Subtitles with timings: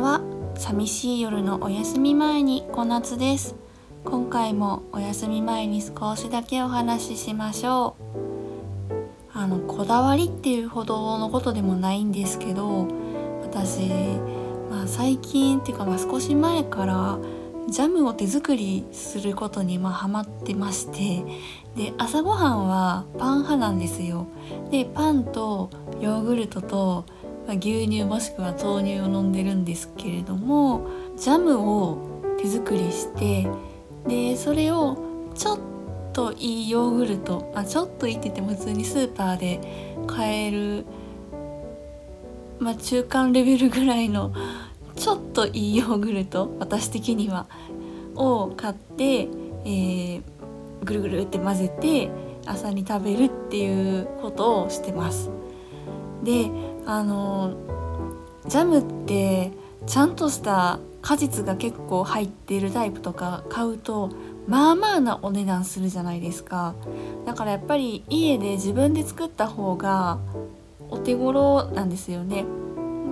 [0.00, 0.20] は
[0.56, 3.56] 寂しい夜のお休み前に小夏です。
[4.04, 8.18] 今回もお休み前に少しだけお話ししましょう。
[9.32, 12.86] あのこだわりっていうほどのことでもないんですけど
[13.42, 13.88] 私、
[14.70, 17.18] まあ、最近っていうかまあ少し前から
[17.68, 21.24] ジャムを手作りすることにまあハマってまして
[21.76, 24.28] で朝ごはんはパン派なんですよ。
[24.70, 25.70] でパンと
[26.00, 27.04] ヨーグルトと
[27.48, 33.48] ま、牛乳もしくは豆乳を飲んでるんですけれどもジャムを手作りして
[34.06, 35.58] でそれをちょっ
[36.12, 39.60] といいヨーグルト、まあ、ちょっといいって言っても普通にスーパーで
[40.06, 40.84] 買える、
[42.58, 44.34] まあ、中間レベルぐらいの
[44.94, 47.46] ちょっといいヨーグルト私的には
[48.14, 50.22] を買って、えー、
[50.84, 52.10] ぐるぐるって混ぜて
[52.44, 55.30] 朝に食べるっていうことをしてます。
[56.22, 56.50] で
[56.88, 57.54] あの
[58.46, 59.52] ジャムって
[59.86, 64.10] ちゃんとした果実が結構入ってるタイプとか買うと
[64.46, 66.74] まあまあなお値段するじゃないですか。
[67.26, 70.18] だからやっぱり家で自分で作った方が
[70.88, 72.46] お手頃なんですよね。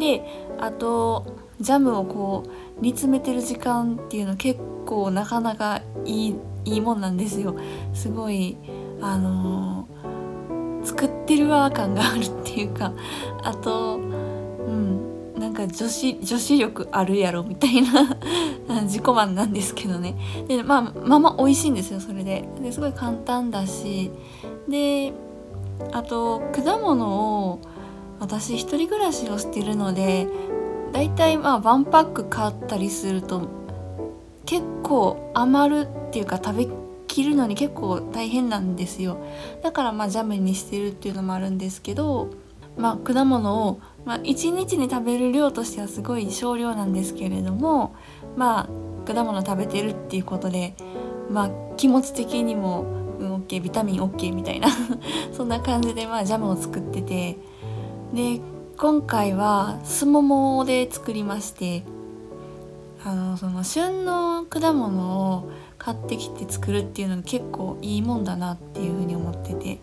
[0.00, 0.24] で
[0.58, 7.54] あとジャムをこう煮詰めてる時間っていうの結構なかなかいいいいもんなんですよ。
[7.94, 8.56] すごい
[9.00, 9.79] あの
[10.84, 12.92] 作ってるわ感があるっていうか
[13.42, 18.16] あとうんなんか女子女子力あるやろみたいな
[18.82, 20.16] 自己満なんですけどね。
[20.46, 22.48] でまあまあまあ美味しいんですよそれで。
[22.62, 24.10] ですごい簡単だし。
[24.68, 25.12] で
[25.92, 27.60] あと果物を
[28.20, 30.28] 私一人暮らしをしてるので
[30.92, 33.48] だいたいまあワンパック買ったりすると
[34.44, 36.68] 結構余るっていうか食べ
[37.10, 39.18] 切るのに結構大変なんですよ。
[39.62, 42.30] だからまあジャムにしてるっていうのもあるんですけど
[42.78, 47.96] まあ果物を、まあ、1日に食べる量としてはすごい少量なんですけれども
[48.36, 50.74] まあ果物食べてるっていうことで
[51.30, 52.82] まあ気持ち的にも、
[53.18, 54.68] うん、OK ビタミン OK みたいな
[55.36, 57.38] そんな感じでまあジャムを作ってて
[58.14, 58.40] で
[58.76, 61.82] 今回はすももで作りまして
[63.04, 69.78] あのその旬の果物を買ってきて作るっていうのが結構いいもんだなっていうふうに思ってて。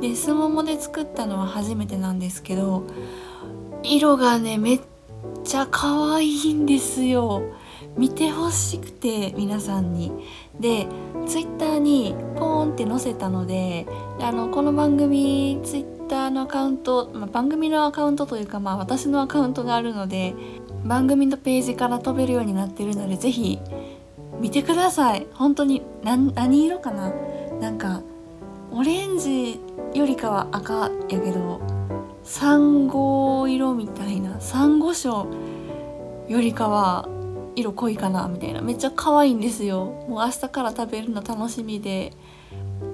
[0.00, 2.82] ですももで作ったのは初めてなんですけど
[3.82, 4.80] 色がねめっ
[5.44, 7.42] ちゃ可愛いんですよ。
[7.96, 10.12] 見てほしくて皆さんに。
[10.60, 10.86] で
[11.26, 13.86] ツイッターにポーンって載せたので
[14.20, 20.34] あのこの番組ツイッターのアカウント、まあ、番組のアカウントというかまあ私のアカウントがあるので
[20.84, 23.58] 番組のページから飛べるようになってるので是非
[24.40, 25.26] 見てください。
[25.34, 27.12] 本当に何色かな？
[27.60, 28.02] なんか
[28.72, 29.58] オレンジ
[29.94, 31.60] よりかは赤やけど
[32.22, 35.26] サンゴ色みたいなサンゴ礁
[36.28, 37.08] よりかは
[37.54, 38.60] 色濃いかなみたいな。
[38.60, 39.86] めっちゃ可愛いんですよ。
[40.08, 42.12] もう明日から食べるの楽しみで。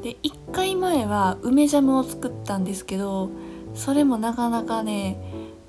[0.02, 3.30] で1回前は梅ジャムを作ったんですけど
[3.74, 5.20] それもなかなかね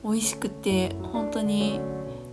[0.04, 1.80] 美味しくて本当に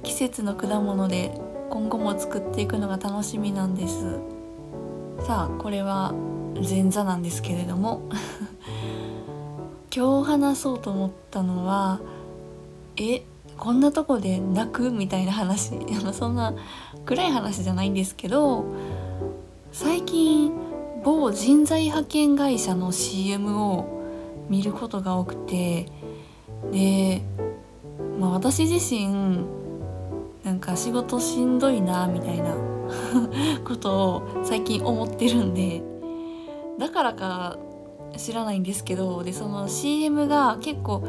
[0.02, 1.32] 季節の果物で
[1.70, 4.18] 今後も作っていくのが楽しみなんです。
[5.24, 6.12] さあこれは
[6.68, 8.02] 前座なんですけれども。
[9.94, 12.00] 今日話そうと思ったのは
[12.96, 13.22] え
[13.58, 14.90] こんなとこで泣く？
[14.90, 15.72] みたいな話。
[16.12, 16.54] そんな
[17.06, 18.64] 暗い話じゃないんですけど
[19.72, 20.52] 最近
[21.04, 24.02] 某人材派遣会社の CM を
[24.48, 25.86] 見ることが多くて
[26.72, 27.22] で、
[28.18, 29.44] まあ、私自身
[30.50, 32.56] なんか仕事しんどいなみたいな
[33.64, 35.80] ことを最近思ってるんで
[36.76, 37.56] だからか
[38.16, 41.04] 知らないんですけどでその CM が結構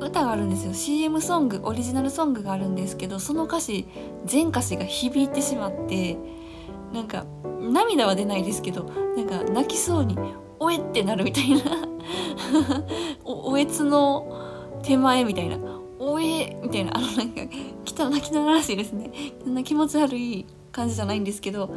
[0.00, 3.86] 歌があるんですよ CM ソングオリジナルソングがあるんですけどその歌詞
[4.24, 6.18] 全歌詞が響いてしまって
[6.92, 7.26] なんか
[7.60, 10.18] 涙は出ないですけどなんか泣きそうに
[10.58, 11.60] 「おえ!」ってなるみたいな
[13.24, 14.26] おおえつの
[14.82, 15.58] 手前みたいな
[15.98, 17.42] 「おえ!」みたいなあのなんか
[17.86, 19.10] 汚汚らしいですね
[19.42, 21.70] そんな気持ち悪い感じじゃないんですけど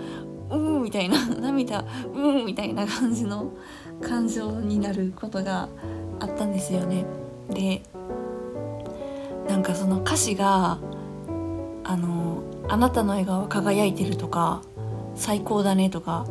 [0.49, 3.51] うーみたいな 涙うーみたいな感じの
[4.01, 5.69] 感情になることが
[6.19, 7.05] あったんですよね。
[7.49, 7.81] で
[9.47, 10.77] なんかその歌詞が
[11.83, 14.61] あの「あなたの笑顔は輝いてる」とか
[15.15, 16.25] 「最高だね」とか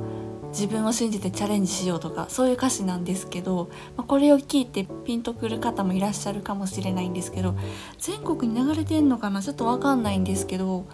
[0.56, 7.54] 自分を信じてチャレンジしようとかそういう歌詞なんですけど、まあ、これを聞いてピンとくる方もいらっしゃるかもしれないんですけど
[7.98, 9.42] 全国に流れてんのかな？
[9.42, 10.86] ちょっと分かんないんですけど、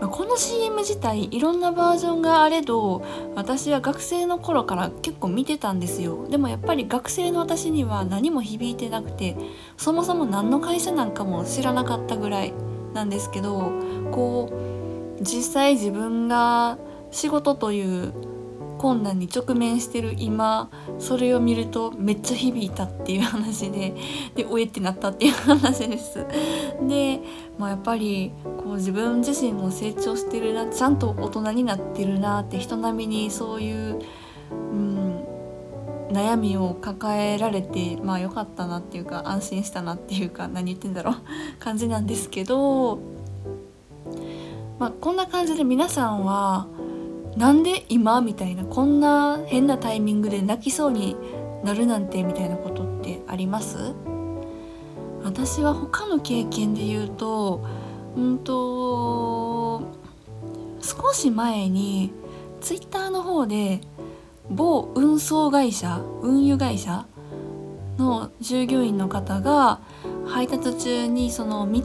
[0.00, 3.04] まあ、この CM 自体いろんなバージョンがあれど
[3.36, 6.26] 私は学生の頃から結構見てたんですよ。
[6.28, 9.36] でもやっぱり学生の私には何も響いてなくて
[9.76, 12.52] そもそも何の会社なんかも知らなかったぐらい
[12.94, 13.70] なんですけど
[14.10, 14.50] こ
[15.20, 16.78] う実際自分が
[17.12, 18.12] 仕事という
[18.78, 23.94] 困難に直面してる今それを見るとめっちゃ響いたっていう話で
[24.34, 26.26] でおえってなったっていう話です。
[26.86, 27.20] で、
[27.58, 33.98] まあ、やっぱりこう自分自身も成長してるなちゃんと大人になってるなって人並みにそういう、
[34.50, 35.24] うん、
[36.10, 41.14] 悩みを抱えられてまあよかったなっていうか安心したなっていうか何言ってんだろう
[41.58, 42.98] 感じなんですけど、
[44.78, 46.66] まあ、こんな感じで皆さんは
[47.36, 51.16] なんで今みたいなこんな変なタイミングで泣きそうに
[51.64, 53.94] なるなんてみたいなことってあります？
[55.22, 57.64] 私は他の経験で言うと
[58.16, 59.82] うんと
[60.80, 62.12] 少し前に
[62.60, 63.80] ツイッターの方で
[64.48, 67.06] 某運送会社運輸会社
[67.98, 69.80] の従業員の方が
[70.26, 71.82] 配達中にその道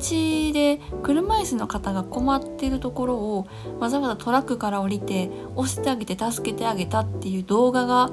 [0.54, 3.48] で車椅子の方が困ってるところを
[3.80, 8.12] わざわざトラックから降りて押してあげて助けてあげたっていう動画が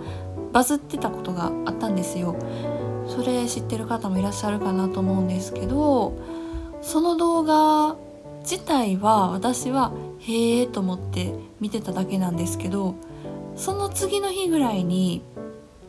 [0.52, 2.36] バズってたことがあったんですよ。
[3.08, 6.18] それ知ってる方もいらっしゃるかなと思うんですけど
[6.82, 7.96] その動画
[8.42, 12.96] 自体は私はへえと思って見てただけなんですけど
[13.56, 15.22] その次の日ぐらいに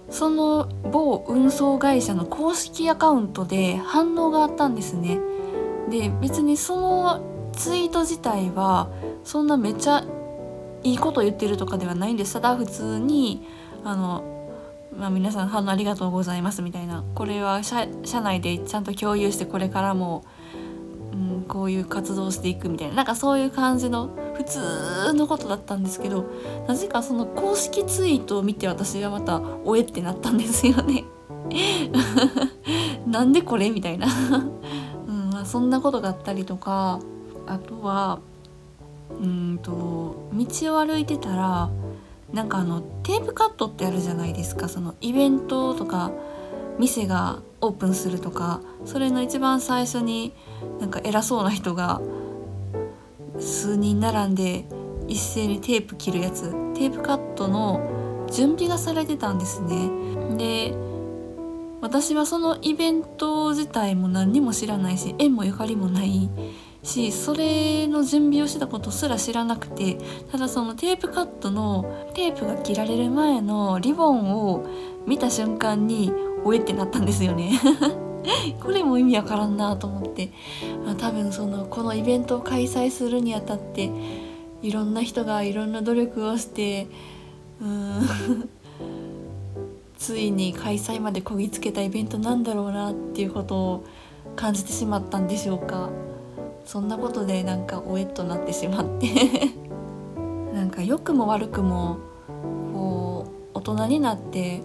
[0.10, 5.20] その某運送会社の公式アカウントで反応があったんですね。
[5.90, 8.90] で別にそのツイート自体は
[9.24, 10.04] そんなめっちゃ
[10.84, 12.34] いいこと言ってるとかではないんです。
[12.34, 13.46] ただ普通に
[13.84, 14.24] あの、
[14.98, 17.04] まあ、皆さん反応ありがとうございますみたいな。
[17.16, 17.88] これは社
[18.22, 20.24] 内でちゃんと共有してこれからも、
[21.14, 22.96] うん、こういう活動していくみたいな。
[22.96, 24.10] なんかそういう感じの
[24.40, 26.24] 普通のことだったんですけど
[26.66, 31.04] なぜかその公式ツイートを見て私はまた「おえ」ってなったんですよね。
[33.06, 34.08] なんでこれみたいな
[35.08, 37.00] うんまあ、そんなことがあったりとか
[37.48, 38.20] あとは
[39.10, 39.72] うんと
[40.32, 41.70] 道を歩いてたら
[42.32, 46.12] なんかあのテープカットってあるじゃないですかそのイベントとか
[46.78, 50.32] 店がオープンするとかそれの一番最初に
[50.80, 52.00] なんか偉そうな人が
[53.40, 54.66] 数人並んで
[55.08, 56.52] 一斉にテープ切るやつ。
[56.74, 59.90] テープカットの準備がされてたんですね。
[60.38, 60.74] で
[61.82, 66.30] 私はそのイベント自体も何にも知らないし縁もゆかりもない
[66.84, 69.98] しそれの準備をしてたことすら知らなくて
[70.32, 74.66] ただそのテープカットのテープが切られる前のリボンを
[75.08, 76.12] 見た瞬間に
[76.44, 77.60] おえってなったんですよね。
[78.62, 80.32] これも意味わからんなと思って、
[80.88, 83.90] あ、多分そのこのイベントを開催するにあたって
[84.62, 86.88] いろんな人がいろんな努力をして
[87.62, 88.50] うん
[89.98, 93.84] ついに開催までこぎつけたイベントなんだろうなっていうことを
[94.36, 95.90] 感じてしまったんでしょうか。
[96.66, 99.52] そんなことでなんかおえっとなってしまって。
[100.54, 101.98] なんか良くも悪くも
[102.74, 104.62] こう大人になって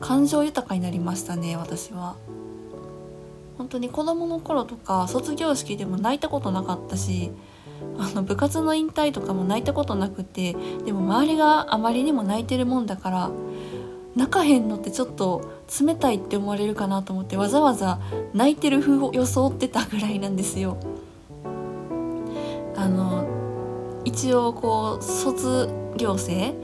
[0.00, 2.16] 感情豊かになりましたね私は。
[3.58, 7.32] 本当に子供の頃とか卒業式でも泣いたことなかったし
[7.98, 13.30] あの部活の引退とかも泣いたことなくてでも周りがあまりにも泣いてるもんだから
[14.16, 18.00] 泣かへんのってちょっと冷たいって思われるかなと思ってわざわざ
[18.32, 20.76] 泣いてる風を装ってたぐらいなんですよ。
[22.76, 23.26] あの
[24.04, 26.54] 一応こう卒業生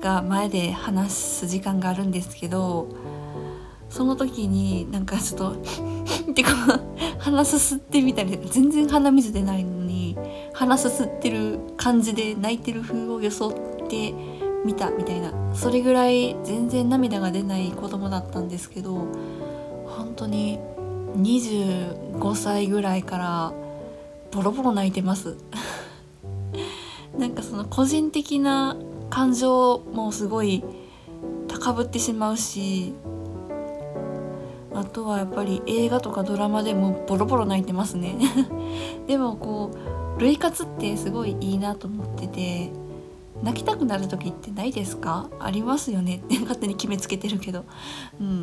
[0.00, 2.88] が前で話す時間があるんですけど
[3.88, 5.50] その時になんかちょっと
[6.30, 10.16] ってこう鼻すすってみたり全然鼻水出ないのに
[10.52, 13.52] 鼻すすってる感じで泣いてる風を装っ
[13.88, 14.14] て
[14.64, 19.06] みたみたいなそれぐらい全然涙が出ない子供だったんですけど
[19.86, 20.58] 本当に
[21.16, 23.52] 25歳ぐらいから
[24.32, 25.36] ボロボロ泣いてます。
[27.16, 28.76] なんかその個人的な
[29.08, 30.64] 感情もすごい
[31.46, 32.92] 高ぶってしまうし
[34.74, 38.16] あとはやっぱり映画とかドラマでもボロボロ泣いてますね。
[39.06, 39.70] でもこ
[40.18, 42.70] う類活ってすごいいいなと思ってて
[43.42, 45.28] 泣きたくなる時ってないですか？
[45.40, 46.16] ありますよね。
[46.16, 47.64] っ て勝手に決めつけてるけど。
[48.20, 48.40] うん、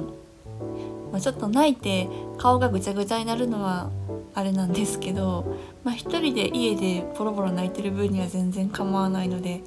[1.12, 2.08] まあ、ちょっと泣いて
[2.38, 3.90] 顔がぐちゃぐちゃになるのは
[4.34, 5.44] あれなんですけど、
[5.84, 9.62] まあ、一人で家でボロボロ泣いてる分には全然構わないので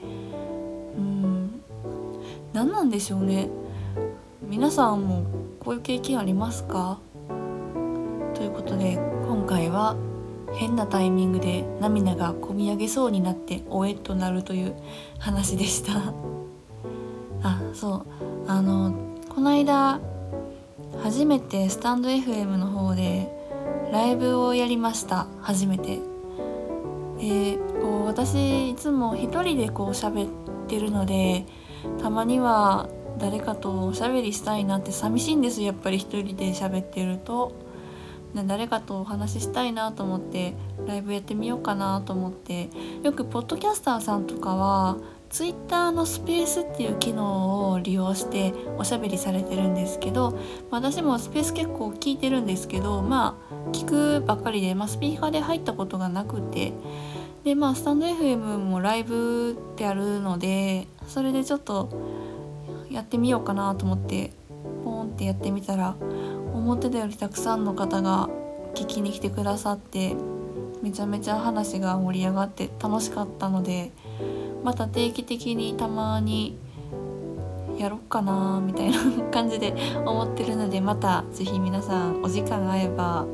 [0.96, 1.60] うん。
[2.54, 3.48] 何なんでしょうね。
[4.48, 5.24] 皆さんも
[5.60, 7.00] こういう経験ありますか？
[8.34, 8.94] ということで
[9.26, 9.96] 今回は
[10.54, 14.74] 変なタイミングで涙がこみ上げそうになっておえっとなるという
[15.18, 16.12] 話でした。
[17.42, 18.02] あそう。
[18.46, 18.94] あの
[19.34, 20.00] この間
[21.02, 23.32] 初めてスタンド FM の方で
[23.92, 25.26] ライブをやりました。
[25.40, 26.00] 初めて。
[27.18, 30.28] でこう私いつも一人でこう喋っ
[30.66, 31.46] てるので
[32.02, 37.52] たまには誰かとおしゃべりしたいなって寂しいんですやっぱり一人で喋ってると。
[38.48, 40.54] 誰かとお話ししたいなと思って
[40.88, 42.68] ライブやってみようかなと思って。
[43.02, 44.96] よくポッドキャスターさんとかは
[45.30, 50.38] Twitter のスペースっていう機能を利用しておしゃべりされてるんですけど
[50.70, 53.84] 私もスペース結構聞いてるんですけどまあ聞
[54.20, 56.72] くばっかりで、まあ、スピーカーで入ったことがなくて。
[57.44, 61.90] でまあスタンド FM もライブってあるのでそれでちょっと
[62.94, 64.30] やってみようかなと思って
[64.84, 65.96] ポーンってやってみたら
[66.52, 68.28] 思ってたよりたくさんの方が
[68.74, 70.14] 聞きに来てくださって
[70.80, 73.90] めちゃめちゃ話が盛り上がって楽しかったので
[74.62, 76.56] また定期的にたまに
[77.78, 78.98] やろっかなみたいな
[79.32, 79.74] 感じで
[80.06, 83.26] 思ってるのでまた是非皆さんお時間が合えば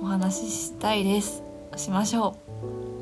[0.00, 1.42] お話ししたいです。
[1.76, 2.36] しましょ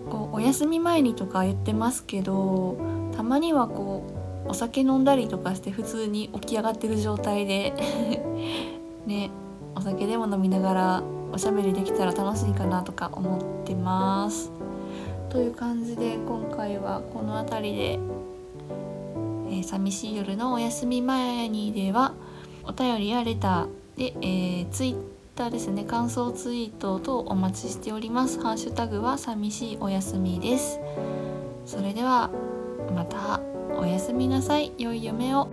[0.06, 0.10] う。
[0.10, 2.76] こうお休み前にとか言ってますけど
[3.14, 3.97] たまにはこう
[4.46, 7.74] お酒飲んだりとかして普通に起き上がってる状態で
[9.06, 9.30] ね
[9.74, 11.02] お酒でも飲みながら
[11.32, 14.50] おしゃべりできたら楽しいかなとか思ってます。
[15.28, 22.14] という感じで今回はこの辺りで、えー、寂しい夜のお休み前にでは
[22.64, 24.96] お便りやレターで、えー、ツイッ
[25.34, 28.40] ターですね感想ツイートとお待ちしております。
[28.40, 30.80] ハッシュタグは寂しいお休みです。
[31.66, 32.30] それでは
[32.94, 33.57] また。
[33.78, 34.72] おやすみなさい。
[34.76, 35.47] 良い夢を。